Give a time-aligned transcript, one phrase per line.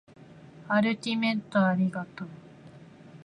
[0.67, 2.29] アルティメットありがとう